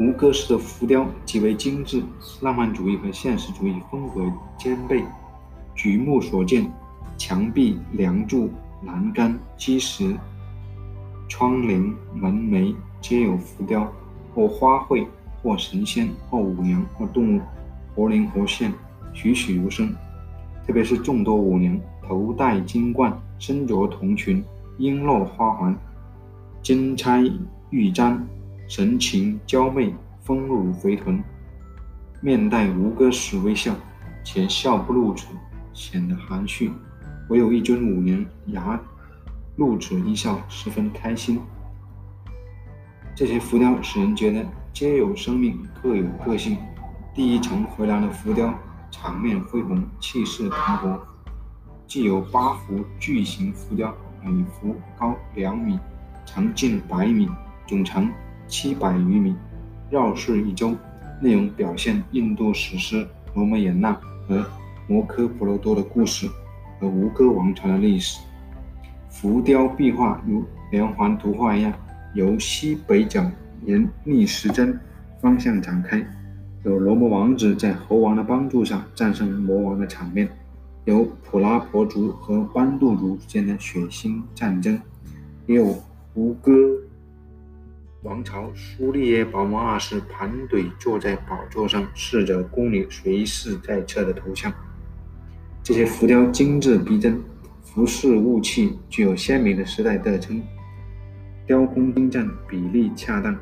[0.00, 2.02] 吴哥寺的浮雕极为精致，
[2.40, 5.04] 浪漫主义和现实主义风格兼备，
[5.76, 6.68] 举目所见。
[7.18, 8.50] 墙壁、梁柱、
[8.84, 10.14] 栏杆、基石、
[11.28, 13.90] 窗棂、门楣皆有浮雕，
[14.34, 15.06] 或花卉，
[15.42, 17.40] 或神仙，或舞娘，或动物，
[17.94, 18.72] 活灵活现，
[19.12, 19.94] 栩栩如生。
[20.66, 24.44] 特别是众多舞娘，头戴金冠，身着铜裙，
[24.78, 25.76] 璎珞花环，
[26.62, 27.22] 金钗
[27.70, 28.20] 玉簪，
[28.68, 31.22] 神情娇媚，丰乳肥臀，
[32.20, 33.74] 面带吴哥式微笑，
[34.24, 35.26] 且笑不露齿，
[35.72, 36.70] 显得含蓄。
[37.28, 38.80] 唯有一尊舞娘，牙
[39.56, 41.40] 露齿一笑，十分开心。
[43.14, 46.58] 这些浮雕使人觉得皆有生命，各有个性。
[47.14, 48.52] 第一层回廊的浮雕
[48.90, 51.00] 场面恢宏，气势磅礴，
[51.86, 55.78] 既有八幅巨型浮雕，每幅高两米，
[56.26, 57.26] 长近百米，
[57.66, 58.12] 总长
[58.46, 59.34] 七百余米，
[59.90, 60.76] 绕饰一周，
[61.22, 62.96] 内容表现印度史诗
[63.34, 63.92] 《罗摩衍那》
[64.28, 64.44] 和
[64.86, 66.28] 摩诃婆罗多的故事。
[66.78, 68.20] 和吴哥王朝的历史，
[69.18, 71.72] 浮雕壁画如连环图画一样，
[72.12, 73.24] 由西北角
[73.64, 74.78] 沿逆时针
[75.22, 76.06] 方向展开，
[76.64, 80.28] 有罗摩王子在猴王的帮助下战胜魔王的场面，
[80.84, 84.78] 有普拉婆族和班杜族之间的血腥战争，
[85.46, 85.74] 也有
[86.12, 86.52] 吴哥
[88.02, 94.52] 王朝苏利耶宝摩二世盘腿坐在宝座上，侍着宫女随侍在侧的头像。
[95.62, 97.18] 这些浮雕精致逼真，
[97.66, 100.40] 服饰物器具有鲜明的时代特征，
[101.46, 103.36] 雕工精湛，比例恰当，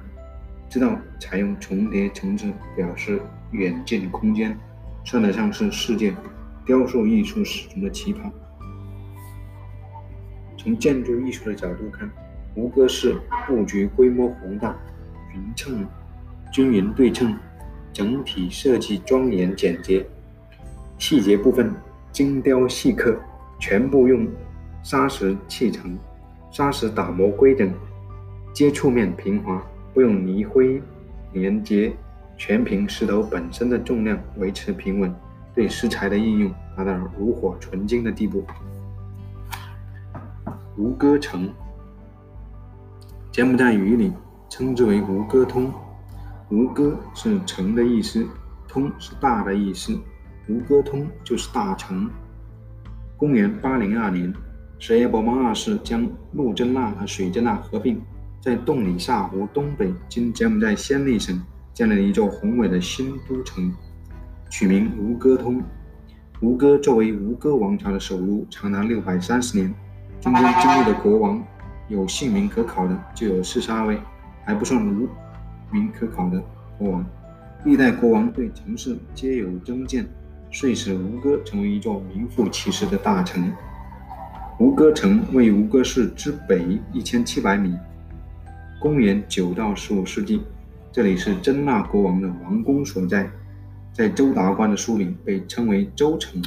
[0.68, 3.20] 知道采用重叠层次表示
[3.52, 4.58] 远近空间，
[5.04, 6.12] 算得上是世界
[6.66, 8.30] 雕塑艺术史中的奇葩。
[10.56, 12.10] 从建筑艺术的角度看，
[12.56, 14.74] 吴哥寺布局规模宏大，
[15.32, 15.86] 匀称
[16.50, 17.38] 均匀对称，
[17.92, 20.04] 整体设计庄严简洁，
[20.98, 21.72] 细节部分。
[22.10, 23.18] 精雕细刻，
[23.66, 24.28] 全部用
[24.82, 25.98] 砂石砌成，
[26.50, 27.72] 砂石打磨规整，
[28.52, 30.82] 接触面平滑，不用泥灰
[31.32, 31.90] 连接，
[32.36, 35.10] 全凭石头本身的重量维持平稳。
[35.54, 38.44] 对石材的应用达到了炉火纯青的地步。
[40.76, 41.50] 吴哥城，
[43.32, 44.12] 柬埔寨语里
[44.50, 45.72] 称之为吴哥通，
[46.50, 48.28] 吴哥是城的意思，
[48.68, 49.98] 通是大的意思。
[50.50, 52.10] 吴哥通就是大城。
[53.16, 54.32] 公元八零二年，
[54.78, 58.00] 舍耶伯蒙二世将陆真纳和水真纳合并，
[58.40, 61.40] 在洞里萨湖东北（今柬埔寨暹粒省）
[61.72, 63.72] 建立了一座宏伟的新都城，
[64.50, 65.62] 取名吴哥通。
[66.40, 69.72] 吴哥作为吴哥王朝的首都，长达六百三十年，
[70.20, 71.42] 中间经历的国王、
[71.88, 73.98] 有姓名可考的就有四十二位，
[74.44, 75.08] 还不算无
[75.70, 76.42] 名可考的
[76.76, 77.06] 国王。
[77.64, 80.04] 历代国王对城市皆有增建，
[80.54, 83.52] 遂使吴哥成为一座名副其实的大城。
[84.60, 87.76] 吴哥城位于吴哥市之北一千七百米。
[88.78, 90.40] 公元九到十五世纪，
[90.92, 93.28] 这里是真腊国王的王宫所在，
[93.92, 96.40] 在周达观的书里被称为周城。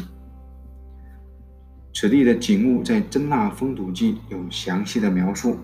[1.93, 5.57] 此地的景物在《真腊风土记》有详细的描述。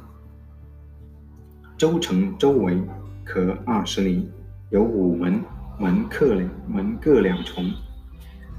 [1.77, 2.77] 周城周围
[3.23, 4.29] 可二十里，
[4.69, 5.41] 有五门，
[5.79, 7.63] 门客两门各两重，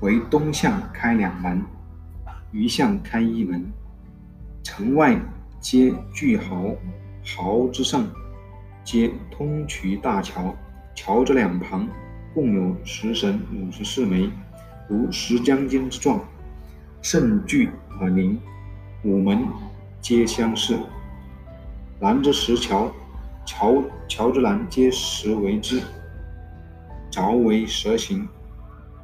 [0.04, 1.62] 为东向开两门。
[2.52, 3.72] 余向开一门，
[4.62, 5.18] 城外
[5.60, 6.76] 皆巨壕，
[7.24, 8.06] 壕之上
[8.84, 10.54] 皆通衢大桥，
[10.94, 11.88] 桥之两旁
[12.34, 14.30] 共有石神五十四枚，
[14.88, 16.20] 如石将军之状，
[17.00, 18.38] 甚巨而凝。
[19.04, 19.42] 五门
[20.02, 20.78] 皆相似。
[21.98, 22.92] 南之石桥，
[23.46, 25.80] 桥桥之南皆石为之，
[27.10, 28.28] 凿为蛇形，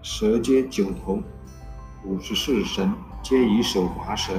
[0.02, 1.22] 蛇皆九头，
[2.04, 2.90] 五十四神。
[3.22, 4.32] 皆以手拔蛇，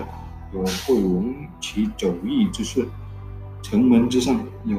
[0.51, 2.83] 有会闻其走意之势。
[3.61, 4.75] 城门之上有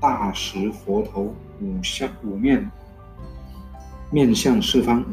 [0.00, 2.66] 大石佛头，五向五面，
[4.10, 5.04] 面向四方，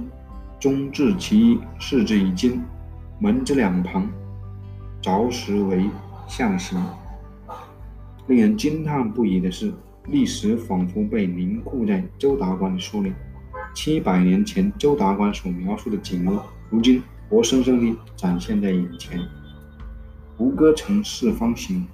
[0.57, 2.61] 中置其一，视之以金。
[3.19, 4.09] 门之两旁，
[5.01, 5.89] 凿石为
[6.29, 6.81] 象形。
[8.27, 9.73] 令人惊叹不已的是，
[10.05, 13.11] 历史仿佛被凝固在周达观的书里。
[13.73, 17.01] 七百年前，周达观所描述的景物，如今。
[17.29, 19.19] 活生生地展现在眼前。
[20.39, 21.87] 吴哥城四方形，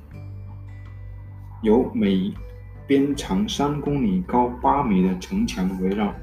[1.61, 2.33] 由每
[2.87, 6.15] 边长三公里、高八米的城墙围绕。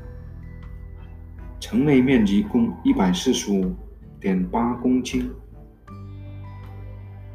[1.61, 3.77] 城内面积共一百四十五
[4.19, 5.27] 点八公顷。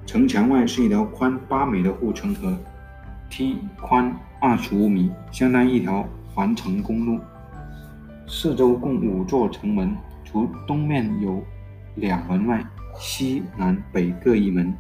[0.03, 2.57] 城墙外是一条宽八米的护城河，
[3.29, 6.03] 梯宽二十五米，相当于一条
[6.33, 7.19] 环城公路。
[8.29, 11.41] 四周共五座城门，除东面有。
[11.95, 12.63] 两门外，
[12.99, 14.71] 西南北各一门。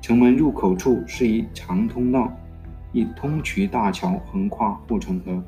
[0.00, 2.32] 城门入口处是一长通道，
[2.92, 5.40] 一通衢大桥横跨护城河。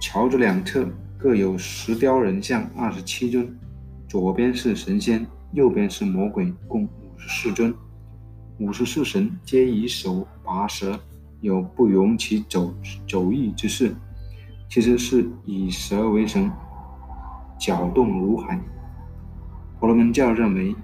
[0.00, 3.56] 桥的两侧各有石雕人像二十七尊，
[4.08, 7.72] 左边是神仙，右边是魔鬼，共五十四尊。
[8.58, 10.98] 五十四神皆以手拔蛇，
[11.40, 12.74] 有不容其走
[13.08, 13.94] 走逸之势。
[14.74, 16.50] 其实是以蛇为神，
[17.56, 18.58] 搅动如海。
[19.78, 20.74] 婆罗门教认为，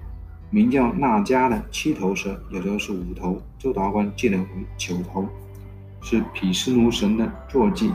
[0.49, 5.27] 名叫那迦的七头蛇有时候是五头，周达观记得为九头，
[6.01, 7.91] 是毗湿奴神的坐骑。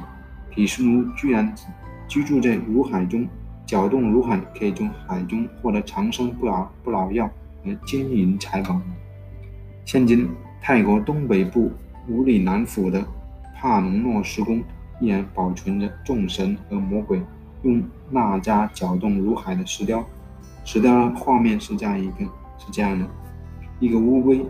[0.50, 1.50] 毗湿奴居然
[2.06, 3.26] 居住在如海中，
[3.64, 7.26] 搅动如海，可以从海中获得长生不老不老药
[7.64, 8.78] 和金银财宝。
[9.86, 10.28] 现今
[10.60, 11.72] 泰国东北部
[12.06, 13.02] 五里南府的
[13.54, 14.62] 帕农诺石宫
[15.00, 17.20] 依然保存着众神和魔鬼
[17.62, 20.04] 用那迦搅动如海的石雕。
[20.64, 22.24] 石雕的画面是这样一个，
[22.58, 23.06] 是这样的：
[23.78, 24.44] 一个乌龟，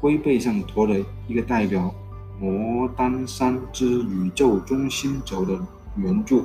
[0.00, 0.94] 龟背上驮着
[1.28, 1.94] 一个代表
[2.40, 5.58] 摩丹山之宇宙中心轴的
[5.96, 6.44] 圆柱，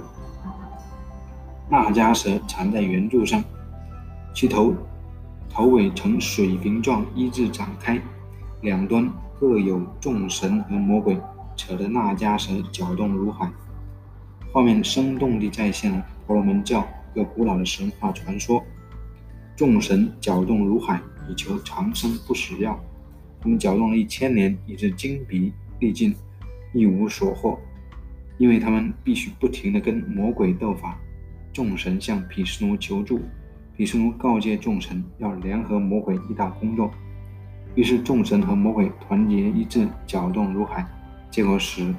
[1.69, 3.43] 那迦蛇缠在圆柱上，
[4.33, 4.73] 其头
[5.49, 7.99] 头尾呈水平状一字展开，
[8.61, 11.17] 两端各有众神和魔鬼。
[11.61, 13.47] 扯着那迦蛇搅动如海。
[14.51, 18.63] 画面生动地再现了婆罗门教一个古老的神话传说。
[19.55, 22.79] 众神搅动如海，以求长生不死药。
[23.39, 26.15] 他们搅动了一千年，已是精疲力尽，
[26.73, 27.59] 一无所获。
[28.39, 30.97] 因为他们必须不停地跟魔鬼斗法。
[31.53, 33.21] 众神向毗湿奴求助，
[33.77, 36.89] 毗湿奴告诫众神要联合魔鬼一道工作。
[37.75, 40.85] 于是众神和魔鬼团结一致，搅动如海，
[41.31, 41.91] 结果使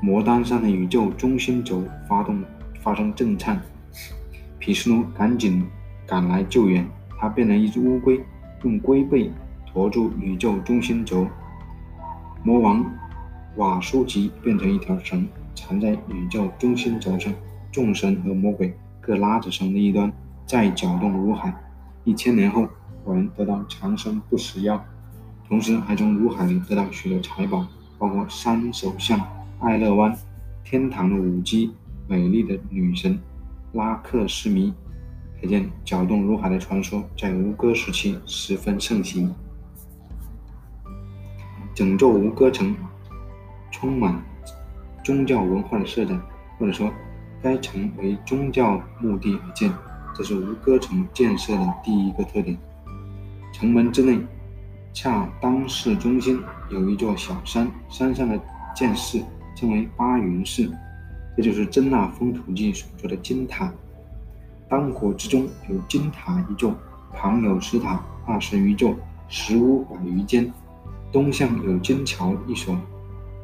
[0.00, 2.42] 摩丹山的宇宙中心轴发动
[2.80, 3.60] 发生震颤。
[4.58, 5.64] 毗湿奴赶紧。
[6.06, 6.84] 赶来救援，
[7.20, 8.20] 他变成一只乌龟，
[8.64, 9.30] 用龟背
[9.72, 11.24] 驮住宇宙中心轴。
[12.42, 12.84] 魔王
[13.54, 17.32] 瓦苏吉变成一条绳，缠在宇宙中心轴上。
[17.70, 20.12] 众神和魔鬼各拉着绳的一端，
[20.44, 21.54] 再搅动如海。
[22.02, 22.66] 一千年后，
[23.04, 24.84] 果然得到长生不死药，
[25.46, 27.64] 同时还从如海里得到许多财宝，
[28.00, 29.20] 包括三首像、
[29.60, 30.16] 爱乐湾、
[30.64, 31.70] 天堂的舞姬、
[32.08, 33.20] 美丽的女神
[33.74, 34.72] 拉克斯米。
[35.38, 39.34] 可见，搅动如海的传说在吴哥时期十分盛行。
[41.74, 42.74] 整座吴哥城
[43.70, 44.22] 充满
[45.04, 46.18] 宗教文化的色彩，
[46.58, 46.90] 或者说，
[47.42, 49.72] 该城为宗教目的而建，
[50.14, 52.56] 这是吴哥城建设的第一个特点。
[53.52, 54.18] 城门之内
[54.92, 58.38] 恰当市中心有一座小山，山上的
[58.74, 59.22] 建寺
[59.54, 60.70] 称为八云寺，
[61.36, 63.72] 这就是真纳风土记所说的金塔。
[64.68, 66.74] 当国之中有金塔一座，
[67.12, 68.96] 旁有石塔二十余座，
[69.28, 70.52] 石屋百余间，
[71.12, 72.76] 东向有金桥一所。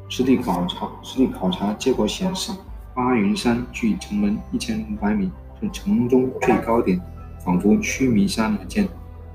[0.09, 2.51] 实地考察，实地考察结果显示，
[2.93, 7.01] 八云山距城门一千五百米，是城中最高点，
[7.43, 8.87] 仿佛须弥山而建，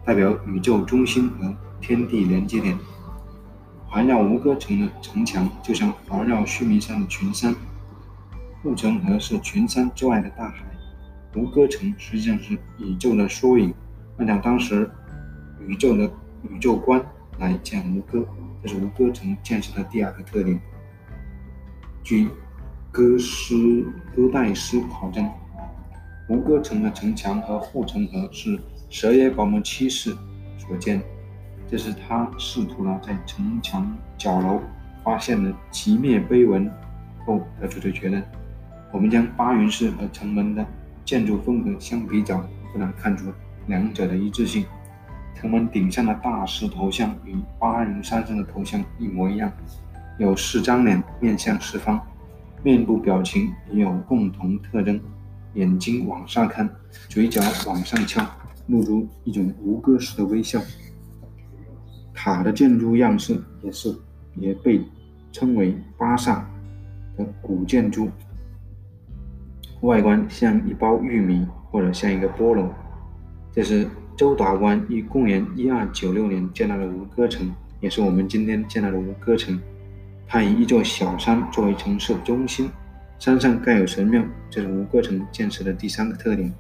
[0.05, 2.79] 代表宇宙中心和天地连接点。
[3.87, 7.55] 环绕吴哥城的城墙就像环绕须弥山的群山，
[8.63, 10.65] 护城河是群山之外的大海。
[11.35, 13.75] 吴哥城实际上是宇宙的缩影。
[14.19, 14.89] 按照当时
[15.67, 16.11] 宇宙的
[16.49, 17.05] 宇宙观
[17.39, 18.27] 来建吴哥。
[18.63, 20.61] 这是吴哥城建设的第二个特点。
[22.05, 22.29] 据
[22.93, 25.29] 哥斯哥代斯考证，
[26.29, 28.57] 吴哥城的城墙和护城河是
[28.89, 30.17] 蛇耶保摩七世
[30.57, 31.03] 所建。
[31.73, 34.61] 这是他试图了在城墙角楼
[35.03, 36.71] 发现了极灭碑文
[37.25, 38.23] 后得出的结论。
[38.93, 40.63] 我们将八云寺和城门的
[41.03, 43.33] 建筑风格相比较，不难看出
[43.69, 44.67] 两者的一致性。
[45.35, 49.51] 城门顶上的大石头像与八云山上的头像一模一样，
[50.19, 51.99] 有四张脸面向四方，
[52.63, 55.01] 面部表情也有共同特征：
[55.55, 56.69] 眼睛往上看，
[57.09, 58.23] 嘴角往上翘，
[58.67, 60.61] 露出一种吴哥式的微笑。
[62.25, 63.93] 塔的建筑样式也是
[64.37, 64.81] 也被
[65.33, 66.49] 称为巴萨
[67.17, 68.09] 的古建筑，
[69.81, 72.73] 外观像一包玉米或者像一个菠萝。
[73.51, 73.89] 这是。
[74.15, 77.51] 周达官于公元一二九六年建造的吴哥城，
[77.81, 79.59] 也是我们今天见到的吴哥城。
[80.29, 82.71] 它以一座小山作为城市中心，
[83.19, 86.53] 山上盖有神庙，这是吴哥城建设的第三个特点。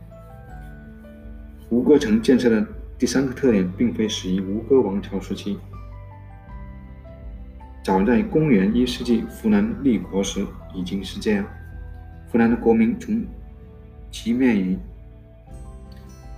[1.68, 2.66] 吴哥城建设的
[3.02, 5.58] 第三个特点，并非始于吴哥王朝时期，
[7.82, 11.44] 早在公元一世纪湖南立国时已经是这样。
[12.30, 13.24] 湖南的国名从
[14.12, 14.78] 其面于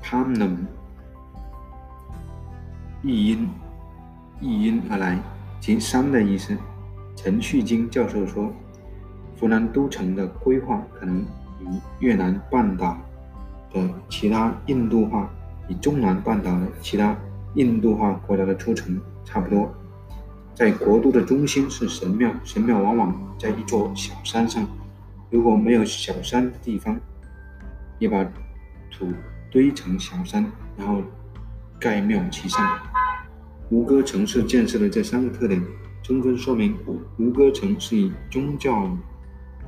[0.02, 0.56] Pamnum。
[3.02, 3.46] 译音，
[4.40, 5.18] 译音而来，
[5.60, 6.56] 即山的意思。
[7.14, 8.50] 陈旭金教授说，
[9.38, 11.20] 湖南都城的规划可能
[11.60, 11.66] 与
[11.98, 12.96] 越南半岛
[13.70, 15.28] 的其他印度化、
[15.68, 17.16] 与中南半岛的其他
[17.54, 19.72] 印度化国家的出城差不多。
[20.54, 24.66] 在国都的中心是神庙，神庙往往在一座小山上。
[25.30, 26.96] 如果没有小山的地方，
[27.98, 28.24] 也把
[28.90, 29.12] 土
[29.50, 30.44] 堆成小山，
[30.76, 31.02] 然后
[31.80, 32.78] 盖庙其上。
[33.70, 35.60] 吴哥城市建设的这三个特点，
[36.02, 36.76] 充分说明
[37.18, 38.96] 吴哥城是以宗教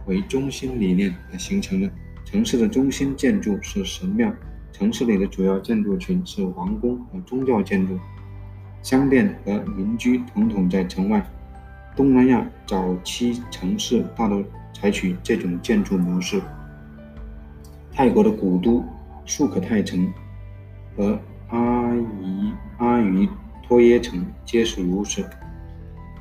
[0.07, 1.91] 为中心理念而形成的。
[2.25, 4.33] 城市的中心建筑是神庙，
[4.79, 7.99] 城市里的主要建筑群是王宫和宗教建筑，
[8.83, 11.27] 商店和民居统统在城外。
[11.97, 16.43] 东南亚早期城市大多采取这种建筑模式。
[17.91, 18.85] 泰国的古都
[19.25, 20.13] 素可泰城
[20.95, 21.19] 和
[21.49, 23.27] 阿夷阿瑜。
[23.67, 25.25] 托耶城皆是如此。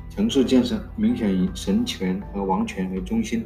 [0.08, 3.44] 城市建设明显以神权和王权为中心。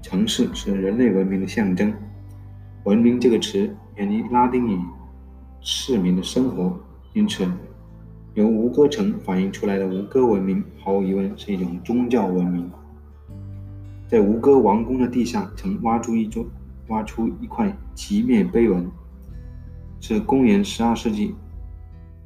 [0.00, 1.92] 城市是人类文明的象征。
[2.84, 4.76] 文明这个词源于拉丁语
[5.62, 6.76] “市民的生活”，
[7.14, 7.48] 因此，
[8.34, 12.68] 由吴哥城反映出来的吴哥文明，毫无疑问是一种宗教文明。
[14.08, 16.44] 在吴哥王宫的地下，曾挖出一座，
[16.88, 18.90] 挖出一块极灭碑文，
[20.00, 21.36] 是公元十二世纪。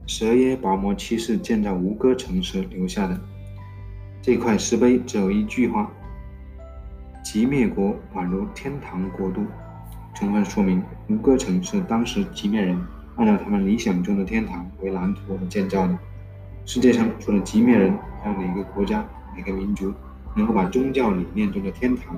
[0.07, 3.21] 蛇耶拔摩七世建造吴哥城时留下的
[4.23, 5.93] 这块石碑只有一句话
[7.23, 9.43] ：“极灭国宛如天堂国度”，
[10.17, 12.77] 充分说明吴哥城是当时极灭人
[13.17, 15.97] 按照他们理想中的天堂为蓝图而建造的。
[16.65, 19.05] 世界上除了极灭人，还有哪个国家、
[19.37, 19.93] 哪个民族
[20.35, 22.17] 能够把宗教理念中的天堂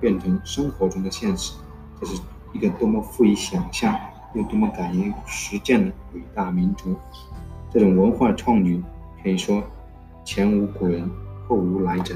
[0.00, 1.54] 变成生活中的现实？
[2.00, 2.20] 这是
[2.52, 3.96] 一个多么富于想象！
[4.34, 6.94] 又多么敢于实践的伟大民族！
[7.72, 8.82] 这种文化创举
[9.22, 9.62] 可以说
[10.24, 11.08] 前无古人，
[11.46, 12.14] 后无来者。